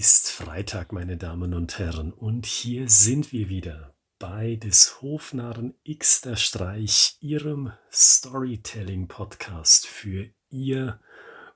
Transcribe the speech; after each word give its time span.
ist 0.00 0.30
Freitag, 0.30 0.92
meine 0.94 1.18
Damen 1.18 1.52
und 1.52 1.78
Herren, 1.78 2.10
und 2.10 2.46
hier 2.46 2.88
sind 2.88 3.34
wir 3.34 3.50
wieder 3.50 3.92
bei 4.18 4.56
des 4.56 5.02
Hofnarren 5.02 5.74
X 5.84 6.22
der 6.22 6.36
Streich, 6.36 7.18
Ihrem 7.20 7.74
Storytelling-Podcast 7.92 9.86
für 9.86 10.30
Ihr 10.48 10.98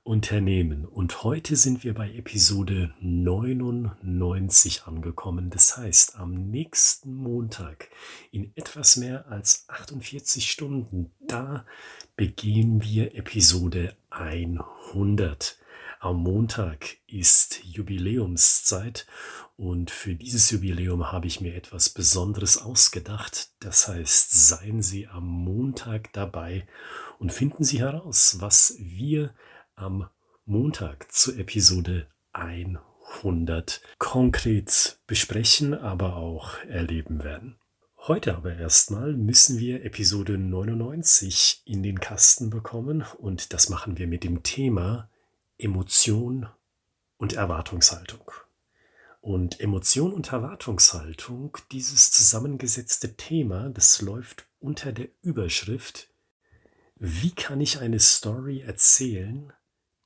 Unternehmen. 0.02 0.84
Und 0.84 1.24
heute 1.24 1.56
sind 1.56 1.84
wir 1.84 1.94
bei 1.94 2.12
Episode 2.12 2.92
99 3.00 4.82
angekommen. 4.84 5.48
Das 5.48 5.78
heißt, 5.78 6.16
am 6.16 6.34
nächsten 6.34 7.14
Montag 7.14 7.88
in 8.30 8.52
etwas 8.56 8.98
mehr 8.98 9.26
als 9.28 9.64
48 9.68 10.50
Stunden, 10.50 11.14
da 11.26 11.64
begehen 12.14 12.82
wir 12.82 13.14
Episode 13.14 13.96
100. 14.10 15.63
Am 16.04 16.16
Montag 16.16 16.98
ist 17.06 17.64
Jubiläumszeit 17.64 19.06
und 19.56 19.90
für 19.90 20.14
dieses 20.14 20.50
Jubiläum 20.50 21.10
habe 21.10 21.26
ich 21.26 21.40
mir 21.40 21.54
etwas 21.54 21.88
Besonderes 21.88 22.58
ausgedacht. 22.58 23.52
Das 23.60 23.88
heißt, 23.88 24.48
seien 24.48 24.82
Sie 24.82 25.06
am 25.06 25.26
Montag 25.26 26.12
dabei 26.12 26.66
und 27.18 27.32
finden 27.32 27.64
Sie 27.64 27.80
heraus, 27.80 28.36
was 28.40 28.74
wir 28.78 29.32
am 29.76 30.10
Montag 30.44 31.10
zur 31.10 31.38
Episode 31.38 32.06
100 32.34 33.80
konkret 33.96 34.98
besprechen, 35.06 35.72
aber 35.72 36.16
auch 36.16 36.58
erleben 36.68 37.24
werden. 37.24 37.56
Heute 37.96 38.36
aber 38.36 38.54
erstmal 38.54 39.14
müssen 39.14 39.58
wir 39.58 39.82
Episode 39.86 40.36
99 40.36 41.62
in 41.64 41.82
den 41.82 41.98
Kasten 41.98 42.50
bekommen 42.50 43.06
und 43.16 43.54
das 43.54 43.70
machen 43.70 43.96
wir 43.96 44.06
mit 44.06 44.22
dem 44.22 44.42
Thema 44.42 45.08
Emotion 45.58 46.48
und 47.16 47.32
Erwartungshaltung. 47.32 48.30
Und 49.20 49.60
Emotion 49.60 50.12
und 50.12 50.32
Erwartungshaltung, 50.32 51.56
dieses 51.72 52.10
zusammengesetzte 52.10 53.16
Thema, 53.16 53.70
das 53.70 54.02
läuft 54.02 54.46
unter 54.60 54.92
der 54.92 55.08
Überschrift, 55.22 56.10
wie 56.96 57.30
kann 57.30 57.60
ich 57.60 57.80
eine 57.80 58.00
Story 58.00 58.60
erzählen, 58.60 59.52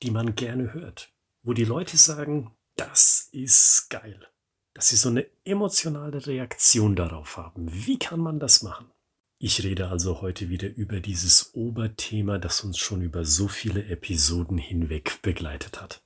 die 0.03 0.11
man 0.11 0.35
gerne 0.35 0.73
hört, 0.73 1.13
wo 1.43 1.53
die 1.53 1.65
Leute 1.65 1.97
sagen, 1.97 2.53
das 2.77 3.29
ist 3.33 3.89
geil, 3.91 4.29
dass 4.75 4.91
sie 4.91 4.97
so 4.97 5.09
eine 5.09 5.27
emotionale 5.45 6.27
Reaktion 6.27 6.95
darauf 6.95 7.37
haben. 7.37 7.69
Wie 7.73 7.99
kann 7.99 8.21
man 8.21 8.39
das 8.39 8.63
machen? 8.63 8.91
Ich 9.41 9.62
rede 9.62 9.89
also 9.89 10.20
heute 10.20 10.48
wieder 10.48 10.69
über 10.69 10.98
dieses 10.98 11.55
Oberthema, 11.55 12.39
das 12.39 12.64
uns 12.64 12.77
schon 12.77 13.03
über 13.03 13.25
so 13.25 13.47
viele 13.47 13.84
Episoden 13.84 14.58
hinweg 14.58 15.22
begleitet 15.22 15.80
hat. 15.80 16.03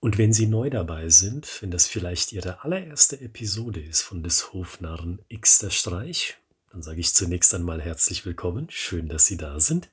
Und 0.00 0.18
wenn 0.18 0.34
Sie 0.34 0.46
neu 0.46 0.68
dabei 0.68 1.08
sind, 1.08 1.62
wenn 1.62 1.70
das 1.70 1.86
vielleicht 1.86 2.32
Ihre 2.32 2.62
allererste 2.62 3.18
Episode 3.22 3.80
ist 3.80 4.02
von 4.02 4.22
des 4.22 4.52
Hofnarren 4.52 5.20
X 5.28 5.60
der 5.60 5.70
Streich, 5.70 6.36
dann 6.70 6.82
sage 6.82 7.00
ich 7.00 7.14
zunächst 7.14 7.54
einmal 7.54 7.80
herzlich 7.80 8.26
willkommen, 8.26 8.66
schön, 8.68 9.08
dass 9.08 9.24
Sie 9.24 9.38
da 9.38 9.58
sind. 9.58 9.88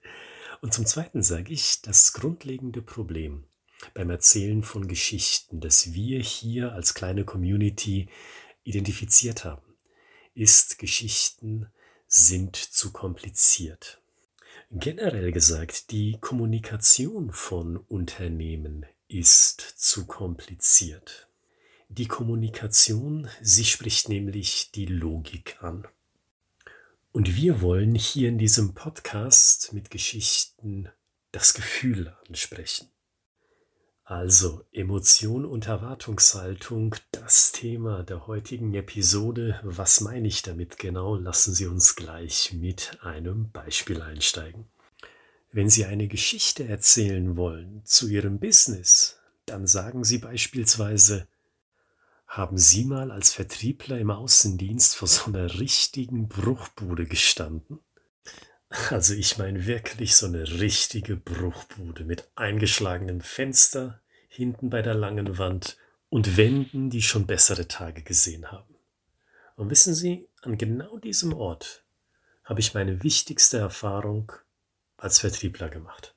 Und 0.60 0.74
zum 0.74 0.86
Zweiten 0.86 1.24
sage 1.24 1.54
ich, 1.54 1.82
das 1.82 2.12
grundlegende 2.12 2.82
Problem 2.82 3.46
beim 3.94 4.10
Erzählen 4.10 4.64
von 4.64 4.90
Geschichten, 4.90 5.62
das 5.62 5.94
wir 5.94 6.20
hier 6.20 6.74
als 6.74 6.94
kleine 6.94 7.24
Community 7.24 8.10
identifiziert 8.66 9.46
haben, 9.46 9.64
ist 10.36 10.78
Geschichten 10.78 11.68
sind 12.16 12.56
zu 12.56 12.92
kompliziert. 12.92 14.00
Generell 14.70 15.32
gesagt, 15.32 15.90
die 15.90 16.20
Kommunikation 16.22 17.32
von 17.32 17.78
Unternehmen 17.78 18.86
ist 19.08 19.62
zu 19.62 20.06
kompliziert. 20.06 21.28
Die 21.90 22.08
Kommunikation, 22.08 23.30
sie 23.42 23.66
spricht 23.66 24.10
nämlich 24.10 24.70
die 24.76 24.86
Logik 24.86 25.58
an. 25.64 25.88
Und 27.14 27.36
wir 27.36 27.62
wollen 27.62 27.96
hier 27.96 28.30
in 28.30 28.38
diesem 28.38 28.76
Podcast 28.76 29.74
mit 29.74 29.90
Geschichten 29.90 30.90
das 31.32 31.56
Gefühl 31.56 32.16
ansprechen. 32.28 32.93
Also 34.06 34.66
Emotion 34.74 35.46
und 35.46 35.68
Erwartungshaltung, 35.68 36.94
das 37.12 37.54
Thema 37.54 38.04
der 38.04 38.28
heutigen 38.28 38.74
Episode. 38.74 39.62
Was 39.64 40.02
meine 40.02 40.28
ich 40.28 40.42
damit 40.42 40.78
genau? 40.78 41.16
Lassen 41.16 41.54
Sie 41.54 41.68
uns 41.68 41.96
gleich 41.96 42.52
mit 42.52 42.98
einem 43.02 43.50
Beispiel 43.52 44.02
einsteigen. 44.02 44.66
Wenn 45.54 45.70
Sie 45.70 45.86
eine 45.86 46.10
Geschichte 46.10 46.68
erzählen 46.68 47.38
wollen 47.38 47.82
zu 47.86 48.10
Ihrem 48.10 48.40
Business, 48.40 49.20
dann 49.46 49.68
sagen 49.68 50.04
Sie 50.04 50.18
beispielsweise, 50.18 51.26
haben 52.28 52.58
Sie 52.58 52.84
mal 52.84 53.10
als 53.10 53.32
Vertriebler 53.32 54.00
im 54.00 54.12
Außendienst 54.12 54.98
vor 54.98 55.08
so 55.08 55.28
einer 55.28 55.60
richtigen 55.62 56.28
Bruchbude 56.28 57.06
gestanden? 57.06 57.80
Also 58.90 59.14
ich 59.14 59.38
meine 59.38 59.68
wirklich 59.68 60.16
so 60.16 60.26
eine 60.26 60.60
richtige 60.60 61.16
Bruchbude 61.16 62.06
mit 62.06 62.28
eingeschlagenem 62.34 63.22
Fenster 63.22 64.02
hinten 64.28 64.72
bei 64.72 64.82
der 64.82 64.96
langen 64.96 65.38
Wand 65.38 65.78
und 66.10 66.38
Wänden, 66.38 66.90
die 66.90 67.04
schon 67.04 67.28
bessere 67.28 67.68
Tage 67.68 68.02
gesehen 68.02 68.52
haben. 68.52 68.76
Und 69.56 69.70
wissen 69.70 69.94
Sie, 69.94 70.28
an 70.42 70.58
genau 70.58 70.98
diesem 70.98 71.34
Ort 71.34 71.84
habe 72.44 72.62
ich 72.62 72.74
meine 72.74 73.04
wichtigste 73.04 73.60
Erfahrung 73.60 74.32
als 74.98 75.20
Vertriebler 75.20 75.70
gemacht. 75.70 76.16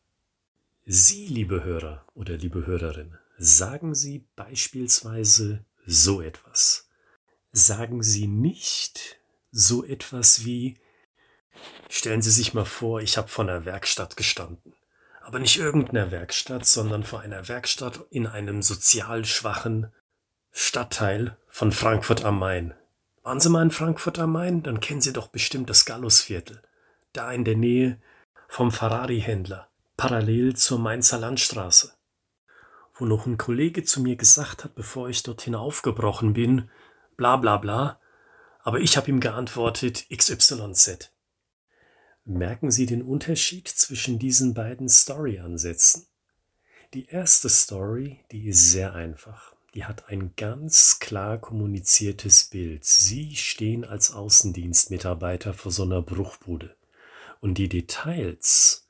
Sie, 0.86 1.26
liebe 1.26 1.62
Hörer 1.62 2.06
oder 2.14 2.38
liebe 2.38 2.66
Hörerin, 2.66 3.18
sagen 3.36 3.94
Sie 3.94 4.24
beispielsweise 4.34 5.62
so 5.84 6.22
etwas. 6.22 6.88
Sagen 7.52 8.02
Sie 8.02 8.26
nicht 8.26 9.18
so 9.52 9.84
etwas 9.84 10.46
wie 10.46 10.78
Stellen 11.88 12.22
Sie 12.22 12.30
sich 12.30 12.54
mal 12.54 12.64
vor, 12.64 13.00
ich 13.00 13.16
habe 13.16 13.28
vor 13.28 13.44
einer 13.44 13.64
Werkstatt 13.64 14.16
gestanden. 14.16 14.74
Aber 15.22 15.38
nicht 15.38 15.58
irgendeiner 15.58 16.10
Werkstatt, 16.10 16.66
sondern 16.66 17.02
vor 17.02 17.20
einer 17.20 17.48
Werkstatt 17.48 18.00
in 18.10 18.26
einem 18.26 18.62
sozial 18.62 19.24
schwachen 19.24 19.92
Stadtteil 20.52 21.36
von 21.48 21.72
Frankfurt 21.72 22.24
am 22.24 22.38
Main. 22.38 22.74
Waren 23.22 23.40
Sie 23.40 23.48
mal 23.48 23.62
in 23.62 23.70
Frankfurt 23.70 24.18
am 24.18 24.32
Main? 24.32 24.62
Dann 24.62 24.80
kennen 24.80 25.00
Sie 25.00 25.12
doch 25.12 25.28
bestimmt 25.28 25.68
das 25.68 25.84
Gallusviertel. 25.84 26.62
Da 27.12 27.32
in 27.32 27.44
der 27.44 27.56
Nähe 27.56 28.00
vom 28.48 28.70
Ferrari-Händler, 28.70 29.68
parallel 29.96 30.54
zur 30.54 30.78
Mainzer 30.78 31.18
Landstraße. 31.18 31.92
Wo 32.94 33.04
noch 33.04 33.26
ein 33.26 33.36
Kollege 33.36 33.84
zu 33.84 34.00
mir 34.00 34.16
gesagt 34.16 34.64
hat, 34.64 34.74
bevor 34.74 35.08
ich 35.08 35.22
dorthin 35.22 35.54
aufgebrochen 35.54 36.32
bin, 36.32 36.70
bla 37.16 37.36
bla 37.36 37.56
bla, 37.56 38.00
aber 38.62 38.80
ich 38.80 38.96
habe 38.96 39.10
ihm 39.10 39.20
geantwortet 39.20 40.06
XYZ. 40.08 41.10
Merken 42.28 42.72
Sie 42.72 42.86
den 42.86 43.02
Unterschied 43.02 43.68
zwischen 43.68 44.18
diesen 44.18 44.52
beiden 44.52 44.88
Story-Ansätzen? 44.88 46.08
Die 46.92 47.06
erste 47.06 47.48
Story, 47.48 48.18
die 48.32 48.48
ist 48.48 48.72
sehr 48.72 48.96
einfach. 48.96 49.54
Die 49.74 49.84
hat 49.84 50.08
ein 50.08 50.34
ganz 50.34 50.98
klar 50.98 51.38
kommuniziertes 51.38 52.46
Bild. 52.46 52.84
Sie 52.84 53.36
stehen 53.36 53.84
als 53.84 54.10
Außendienstmitarbeiter 54.10 55.54
vor 55.54 55.70
so 55.70 55.84
einer 55.84 56.02
Bruchbude. 56.02 56.74
Und 57.40 57.58
die 57.58 57.68
Details, 57.68 58.88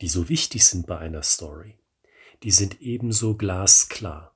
die 0.00 0.08
so 0.08 0.28
wichtig 0.28 0.64
sind 0.64 0.86
bei 0.86 0.98
einer 0.98 1.24
Story, 1.24 1.76
die 2.44 2.52
sind 2.52 2.80
ebenso 2.80 3.36
glasklar. 3.36 4.32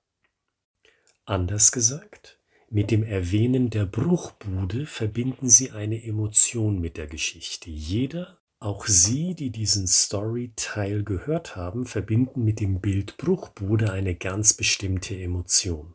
Anders 1.25 1.71
gesagt, 1.71 2.38
mit 2.71 2.91
dem 2.91 3.03
Erwähnen 3.03 3.71
der 3.71 3.87
Bruchbude 3.87 4.87
verbinden 4.87 5.49
Sie 5.49 5.71
eine 5.71 6.05
Emotion 6.05 6.81
mit 6.81 6.97
der 6.97 7.07
Geschichte. 7.07 7.71
Jeder, 7.71 8.39
auch 8.59 8.87
Sie, 8.87 9.35
die 9.35 9.51
diesen 9.51 9.87
Storyteil 9.87 11.03
gehört 11.03 11.57
haben, 11.57 11.87
verbinden 11.87 12.45
mit 12.45 12.61
dem 12.61 12.81
Bild 12.81 13.17
Bruchbude 13.17 13.93
eine 13.93 14.15
ganz 14.15 14.53
bestimmte 14.53 15.17
Emotion. 15.19 15.95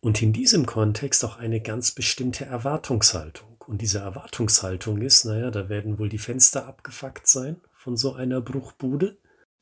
Und 0.00 0.22
in 0.22 0.32
diesem 0.32 0.64
Kontext 0.64 1.24
auch 1.24 1.38
eine 1.38 1.60
ganz 1.60 1.92
bestimmte 1.92 2.44
Erwartungshaltung. 2.44 3.56
Und 3.66 3.82
diese 3.82 3.98
Erwartungshaltung 3.98 5.00
ist, 5.02 5.24
naja, 5.24 5.50
da 5.50 5.68
werden 5.68 5.98
wohl 5.98 6.08
die 6.08 6.18
Fenster 6.18 6.66
abgefuckt 6.66 7.26
sein 7.26 7.56
von 7.72 7.96
so 7.96 8.12
einer 8.12 8.40
Bruchbude. 8.40 9.18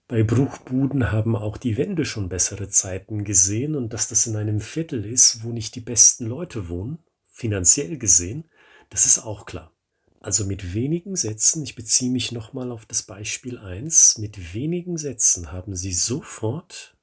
Bei 0.09 0.23
Bruchbuden 0.23 1.11
haben 1.11 1.37
auch 1.37 1.57
die 1.57 1.77
Wände 1.77 2.05
schon 2.05 2.29
bessere 2.29 2.69
Zeiten 2.69 3.25
gesehen 3.25 3.75
und 3.77 3.93
dass 3.93 4.09
das 4.09 4.27
in 4.27 4.37
einem 4.37 4.61
Viertel 4.61 5.07
ist, 5.07 5.43
wo 5.43 5.53
nicht 5.53 5.75
die 5.75 5.81
besten 5.81 6.27
Leute 6.27 6.69
wohnen, 6.69 6.99
finanziell 7.31 7.97
gesehen, 7.99 8.45
das 8.91 9.07
ist 9.07 9.21
auch 9.21 9.47
klar. 9.47 9.73
Also 10.21 10.45
mit 10.45 10.75
wenigen 10.75 11.17
Sätzen, 11.17 11.65
ich 11.65 11.75
beziehe 11.75 12.11
mich 12.11 12.31
nochmal 12.31 12.71
auf 12.71 12.87
das 12.87 13.03
Beispiel 13.03 13.59
1, 13.59 14.19
mit 14.19 14.55
wenigen 14.55 14.97
Sätzen 14.97 15.51
haben 15.51 15.75
Sie 15.75 15.93
sofort 15.93 16.97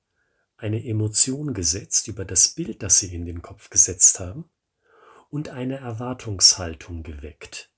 eine 0.56 0.86
Emotion 0.86 1.54
gesetzt 1.54 2.07
über 2.07 2.25
das 2.25 2.50
Bild, 2.50 2.84
das 2.84 3.00
Sie 3.00 3.13
in 3.13 3.25
den 3.25 3.42
Kopf 3.42 3.69
gesetzt 3.69 4.19
haben 4.19 4.46
und 5.30 5.50
eine 5.50 5.78
Erwartungshaltung 5.78 7.04
geweckt. 7.04 7.69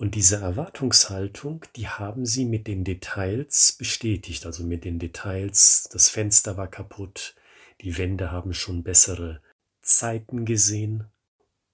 Und 0.00 0.14
diese 0.14 0.36
Erwartungshaltung, 0.36 1.66
die 1.76 1.86
haben 1.86 2.24
sie 2.24 2.46
mit 2.46 2.66
den 2.66 2.84
Details 2.84 3.72
bestätigt, 3.72 4.46
also 4.46 4.64
mit 4.64 4.86
den 4.86 4.98
Details, 4.98 5.90
das 5.92 6.08
Fenster 6.08 6.56
war 6.56 6.68
kaputt, 6.68 7.34
Die 7.82 7.98
Wände 7.98 8.30
haben 8.30 8.54
schon 8.54 8.82
bessere 8.82 9.42
Zeiten 9.82 10.46
gesehen. 10.46 11.04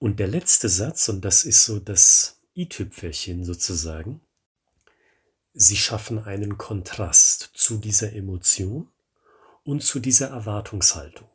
Und 0.00 0.18
der 0.18 0.26
letzte 0.26 0.68
Satz, 0.68 1.08
und 1.08 1.24
das 1.24 1.44
ist 1.44 1.64
so 1.64 1.78
das 1.78 2.40
i-Tüpferchen 2.56 3.44
sozusagen, 3.44 4.20
sie 5.54 5.76
schaffen 5.76 6.18
einen 6.18 6.58
Kontrast 6.58 7.52
zu 7.54 7.76
dieser 7.76 8.12
Emotion 8.12 8.88
und 9.62 9.84
zu 9.84 10.00
dieser 10.00 10.30
Erwartungshaltung. 10.30 11.30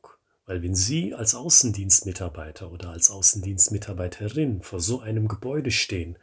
Weil 0.46 0.62
wenn 0.62 0.76
Sie 0.76 1.14
als 1.14 1.36
Außendienstmitarbeiter 1.36 2.70
oder 2.70 2.90
als 2.90 3.10
Außendienstmitarbeiterin 3.10 4.62
vor 4.62 4.82
so 4.82 5.00
einem 5.00 5.30
Gebäude 5.30 5.72
stehen, 5.72 6.18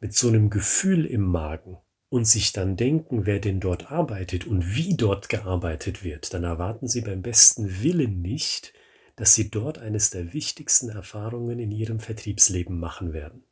mit 0.00 0.14
so 0.14 0.28
einem 0.28 0.50
Gefühl 0.50 1.04
im 1.06 1.22
Magen 1.22 1.78
und 2.08 2.26
sich 2.26 2.52
dann 2.52 2.76
denken, 2.76 3.26
wer 3.26 3.40
denn 3.40 3.60
dort 3.60 3.90
arbeitet 3.90 4.46
und 4.46 4.74
wie 4.74 4.96
dort 4.96 5.28
gearbeitet 5.28 6.04
wird, 6.04 6.32
dann 6.32 6.44
erwarten 6.44 6.88
Sie 6.88 7.00
beim 7.00 7.22
besten 7.22 7.82
Willen 7.82 8.22
nicht, 8.22 8.72
dass 9.16 9.34
Sie 9.34 9.50
dort 9.50 9.78
eines 9.78 10.10
der 10.10 10.32
wichtigsten 10.32 10.88
Erfahrungen 10.88 11.58
in 11.58 11.70
Ihrem 11.70 12.00
Vertriebsleben 12.00 12.78
machen 12.78 13.12
werden. 13.12 13.44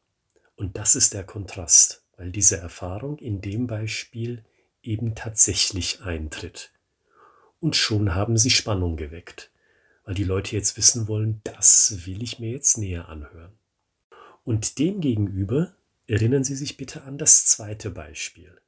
Und 0.56 0.76
das 0.76 0.94
ist 0.94 1.14
der 1.14 1.24
Kontrast, 1.24 2.04
weil 2.16 2.30
diese 2.30 2.58
Erfahrung 2.58 3.18
in 3.18 3.40
dem 3.40 3.66
Beispiel 3.66 4.44
eben 4.82 5.14
tatsächlich 5.14 6.02
eintritt. 6.02 6.72
Und 7.60 7.76
schon 7.76 8.14
haben 8.14 8.36
Sie 8.36 8.50
Spannung 8.50 8.96
geweckt 8.96 9.50
weil 10.04 10.14
die 10.14 10.24
Leute 10.24 10.54
jetzt 10.54 10.76
wissen 10.76 11.08
wollen, 11.08 11.40
das 11.44 12.06
will 12.06 12.22
ich 12.22 12.38
mir 12.38 12.50
jetzt 12.50 12.78
näher 12.78 13.08
anhören. 13.08 13.52
Und 14.44 14.78
demgegenüber 14.78 15.74
erinnern 16.06 16.44
Sie 16.44 16.56
sich 16.56 16.76
bitte 16.76 17.02
an 17.02 17.18
das 17.18 17.46
zweite 17.46 17.90
Beispiel. 17.90 18.60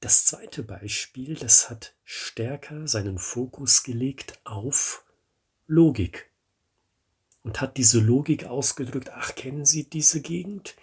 Das 0.00 0.24
zweite 0.24 0.62
Beispiel, 0.62 1.34
das 1.34 1.68
hat 1.68 1.94
stärker 2.04 2.88
seinen 2.88 3.18
Fokus 3.18 3.82
gelegt 3.82 4.40
auf 4.44 5.04
Logik 5.66 6.30
und 7.42 7.60
hat 7.60 7.76
diese 7.76 8.00
Logik 8.00 8.44
ausgedrückt, 8.44 9.10
ach, 9.14 9.34
kennen 9.34 9.64
Sie 9.64 9.88
diese 9.88 10.20
Gegend? 10.20 10.74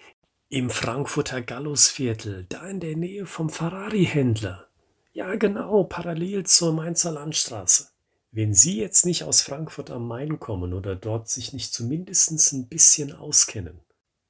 Im 0.50 0.69
Frankfurter 0.69 1.42
Gallusviertel, 1.42 2.45
da 2.50 2.68
in 2.68 2.80
der 2.80 2.95
Nähe 2.95 3.25
vom 3.25 3.50
Ferrari-Händler. 3.50 4.68
Ja, 5.13 5.36
genau, 5.36 5.83
parallel 5.83 6.45
zur 6.45 6.74
Mainzer 6.74 7.12
Landstraße. 7.12 7.89
Wenn 8.31 8.53
Sie 8.53 8.77
jetzt 8.77 9.06
nicht 9.06 9.24
aus 9.24 9.42
Frankfurt 9.42 9.89
am 9.89 10.07
Main 10.07 10.39
kommen 10.39 10.74
oder 10.74 10.95
dort 10.95 11.27
sich 11.27 11.53
nicht 11.53 11.74
zumindest 11.74 12.53
ein 12.53 12.68
bisschen 12.68 13.13
auskennen, 13.13 13.80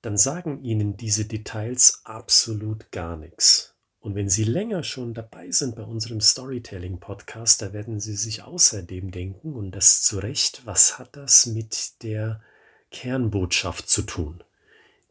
dann 0.01 0.17
sagen 0.17 0.63
Ihnen 0.63 0.97
diese 0.97 1.25
Details 1.25 2.01
absolut 2.03 2.91
gar 2.91 3.17
nichts. 3.17 3.75
Und 3.99 4.15
wenn 4.15 4.29
Sie 4.29 4.43
länger 4.43 4.83
schon 4.83 5.13
dabei 5.13 5.51
sind 5.51 5.75
bei 5.75 5.83
unserem 5.83 6.21
Storytelling-Podcast, 6.21 7.61
da 7.61 7.73
werden 7.73 7.99
Sie 7.99 8.15
sich 8.15 8.43
außerdem 8.43 9.11
denken, 9.11 9.53
und 9.53 9.71
das 9.71 10.01
zu 10.01 10.19
Recht, 10.19 10.65
was 10.65 10.97
hat 10.97 11.15
das 11.15 11.45
mit 11.45 12.03
der 12.03 12.41
Kernbotschaft 12.91 13.89
zu 13.89 14.03
tun, 14.03 14.43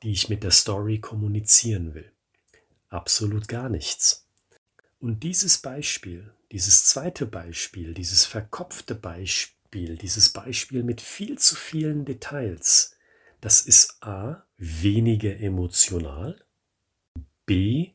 die 0.03 0.13
ich 0.13 0.29
mit 0.29 0.43
der 0.43 0.51
Story 0.51 0.99
kommunizieren 0.99 1.95
will? 1.95 2.11
Absolut 2.89 3.49
gar 3.49 3.69
nichts. 3.69 4.25
Und 4.99 5.25
dieses 5.25 5.59
Beispiel, 5.59 6.33
dieses 6.53 6.85
zweite 6.85 7.27
Beispiel, 7.27 7.93
dieses 7.93 8.25
verkopfte 8.25 8.95
Beispiel, 8.95 9.99
dieses 9.99 10.31
Beispiel 10.31 10.83
mit 10.83 11.01
viel 11.01 11.39
zu 11.39 11.55
vielen 11.55 12.05
Details, 12.05 12.97
das 13.43 13.61
ist 13.61 14.03
a, 14.03 14.46
weniger 14.59 15.39
emotional, 15.39 16.45
b, 17.45 17.93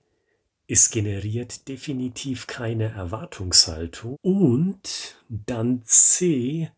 es 0.68 0.90
generiert 0.90 1.68
definitiv 1.68 2.48
keine 2.48 2.94
Erwartungshaltung 2.94 4.16
und 4.22 5.18
dann 5.28 5.82
c, 5.84 6.72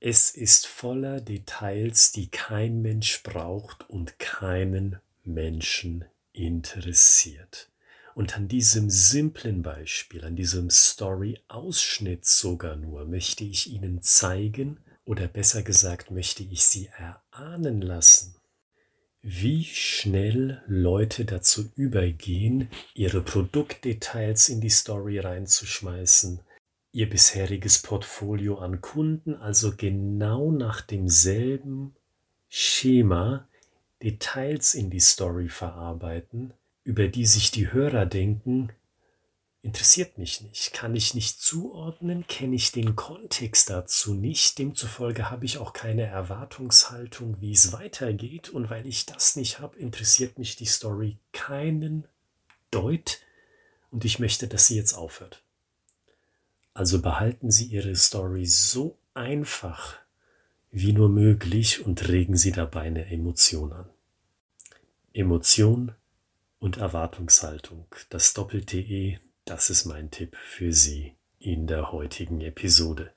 es 0.00 0.32
ist 0.32 0.66
voller 0.66 1.22
Details, 1.22 2.12
die 2.12 2.28
kein 2.28 2.82
Mensch 2.82 3.22
braucht 3.22 3.88
und 3.88 4.18
keinen 4.18 5.00
Menschen 5.22 6.04
interessiert. 6.32 7.70
Und 8.14 8.36
an 8.36 8.46
diesem 8.46 8.90
simplen 8.90 9.62
Beispiel, 9.62 10.24
an 10.24 10.36
diesem 10.36 10.68
Story-Ausschnitt 10.68 12.26
sogar 12.26 12.76
nur, 12.76 13.06
möchte 13.06 13.44
ich 13.44 13.70
Ihnen 13.70 14.02
zeigen, 14.02 14.78
oder 15.06 15.26
besser 15.26 15.62
gesagt 15.62 16.10
möchte 16.10 16.42
ich 16.42 16.64
Sie 16.64 16.90
erahnen 16.98 17.80
lassen, 17.80 18.36
wie 19.26 19.64
schnell 19.64 20.62
Leute 20.66 21.24
dazu 21.24 21.70
übergehen, 21.76 22.68
ihre 22.92 23.22
Produktdetails 23.22 24.50
in 24.50 24.60
die 24.60 24.68
Story 24.68 25.18
reinzuschmeißen, 25.18 26.40
ihr 26.92 27.08
bisheriges 27.08 27.80
Portfolio 27.80 28.58
an 28.58 28.82
Kunden, 28.82 29.34
also 29.34 29.72
genau 29.74 30.52
nach 30.52 30.82
demselben 30.82 31.96
Schema 32.50 33.48
Details 34.02 34.74
in 34.74 34.90
die 34.90 35.00
Story 35.00 35.48
verarbeiten, 35.48 36.52
über 36.84 37.08
die 37.08 37.24
sich 37.24 37.50
die 37.50 37.72
Hörer 37.72 38.04
denken, 38.04 38.72
interessiert 39.64 40.18
mich 40.18 40.42
nicht, 40.42 40.74
kann 40.74 40.94
ich 40.94 41.14
nicht 41.14 41.40
zuordnen, 41.40 42.26
kenne 42.26 42.54
ich 42.54 42.70
den 42.70 42.96
Kontext 42.96 43.70
dazu 43.70 44.12
nicht, 44.12 44.58
demzufolge 44.58 45.30
habe 45.30 45.46
ich 45.46 45.56
auch 45.56 45.72
keine 45.72 46.02
Erwartungshaltung, 46.02 47.40
wie 47.40 47.52
es 47.52 47.72
weitergeht 47.72 48.50
und 48.50 48.68
weil 48.68 48.86
ich 48.86 49.06
das 49.06 49.36
nicht 49.36 49.60
habe, 49.60 49.78
interessiert 49.78 50.38
mich 50.38 50.56
die 50.56 50.66
Story 50.66 51.16
keinen 51.32 52.06
Deut 52.70 53.20
und 53.90 54.04
ich 54.04 54.18
möchte, 54.18 54.48
dass 54.48 54.66
sie 54.66 54.76
jetzt 54.76 54.92
aufhört. 54.92 55.42
Also 56.74 57.00
behalten 57.00 57.52
Sie 57.52 57.66
Ihre 57.66 57.94
Story 57.94 58.46
so 58.46 58.98
einfach 59.14 59.96
wie 60.72 60.92
nur 60.92 61.08
möglich 61.08 61.86
und 61.86 62.08
regen 62.08 62.36
Sie 62.36 62.50
dabei 62.50 62.82
eine 62.82 63.06
Emotion 63.06 63.72
an. 63.72 63.88
Emotion 65.12 65.94
und 66.58 66.78
Erwartungshaltung. 66.78 67.86
Das 68.10 68.34
doppelte 68.34 68.76
das 69.44 69.70
ist 69.70 69.84
mein 69.84 70.10
Tipp 70.10 70.36
für 70.36 70.72
Sie 70.72 71.14
in 71.38 71.66
der 71.66 71.92
heutigen 71.92 72.40
Episode. 72.40 73.12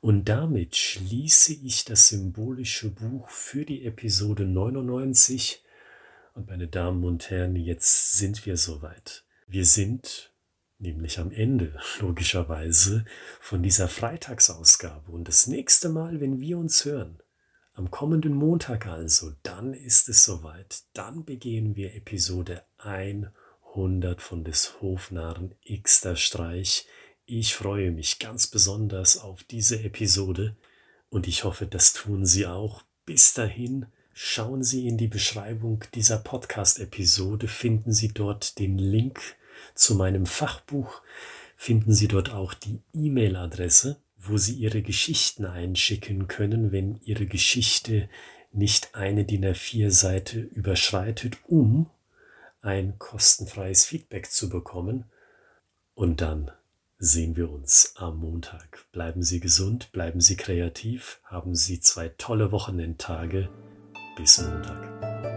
Und 0.00 0.28
damit 0.28 0.76
schließe 0.76 1.52
ich 1.52 1.84
das 1.84 2.08
symbolische 2.08 2.90
Buch 2.90 3.28
für 3.28 3.64
die 3.64 3.84
Episode 3.84 4.44
99. 4.44 5.62
Und 6.34 6.48
meine 6.48 6.68
Damen 6.68 7.04
und 7.04 7.28
Herren, 7.28 7.56
jetzt 7.56 8.16
sind 8.16 8.46
wir 8.46 8.56
soweit. 8.56 9.24
Wir 9.46 9.66
sind 9.66 10.32
nämlich 10.78 11.18
am 11.18 11.32
Ende, 11.32 11.78
logischerweise, 12.00 13.04
von 13.40 13.62
dieser 13.62 13.88
Freitagsausgabe. 13.88 15.10
Und 15.10 15.28
das 15.28 15.48
nächste 15.48 15.88
Mal, 15.88 16.20
wenn 16.20 16.40
wir 16.40 16.58
uns 16.58 16.84
hören, 16.84 17.20
am 17.74 17.90
kommenden 17.90 18.34
Montag 18.34 18.86
also, 18.86 19.32
dann 19.42 19.74
ist 19.74 20.08
es 20.08 20.24
soweit. 20.24 20.84
Dann 20.92 21.24
begehen 21.24 21.76
wir 21.76 21.94
Episode 21.94 22.62
100 23.70 24.20
von 24.20 24.44
des 24.44 24.80
Hofnarren 24.80 25.54
Xter 25.64 26.16
Streich. 26.16 26.86
Ich 27.26 27.54
freue 27.54 27.90
mich 27.90 28.18
ganz 28.18 28.46
besonders 28.46 29.18
auf 29.18 29.42
diese 29.44 29.82
Episode 29.82 30.56
und 31.08 31.28
ich 31.28 31.44
hoffe, 31.44 31.66
das 31.66 31.92
tun 31.92 32.26
Sie 32.26 32.46
auch. 32.46 32.82
Bis 33.04 33.34
dahin, 33.34 33.86
schauen 34.12 34.62
Sie 34.62 34.86
in 34.86 34.98
die 34.98 35.08
Beschreibung 35.08 35.84
dieser 35.94 36.18
Podcast-Episode, 36.18 37.48
finden 37.48 37.92
Sie 37.92 38.08
dort 38.08 38.58
den 38.58 38.78
Link 38.78 39.20
zu 39.74 39.94
meinem 39.94 40.26
Fachbuch, 40.26 41.02
finden 41.56 41.92
Sie 41.92 42.08
dort 42.08 42.30
auch 42.30 42.54
die 42.54 42.80
E-Mail-Adresse 42.92 44.00
wo 44.22 44.36
Sie 44.36 44.54
Ihre 44.54 44.82
Geschichten 44.82 45.44
einschicken 45.44 46.28
können, 46.28 46.72
wenn 46.72 47.00
Ihre 47.04 47.26
Geschichte 47.26 48.08
nicht 48.52 48.94
eine 48.94 49.24
DIN 49.24 49.44
A4-Seite 49.44 50.40
überschreitet, 50.40 51.38
um 51.46 51.88
ein 52.60 52.98
kostenfreies 52.98 53.84
Feedback 53.84 54.30
zu 54.30 54.48
bekommen. 54.48 55.04
Und 55.94 56.20
dann 56.20 56.50
sehen 56.98 57.36
wir 57.36 57.50
uns 57.50 57.94
am 57.96 58.18
Montag. 58.18 58.86
Bleiben 58.92 59.22
Sie 59.22 59.40
gesund, 59.40 59.90
bleiben 59.92 60.20
Sie 60.20 60.36
kreativ, 60.36 61.20
haben 61.24 61.54
Sie 61.54 61.80
zwei 61.80 62.08
tolle 62.10 62.52
Wochenendtage. 62.52 63.48
Bis 64.16 64.38
Montag. 64.40 65.29